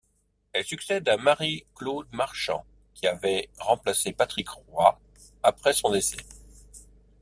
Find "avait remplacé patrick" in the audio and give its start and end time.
3.05-4.49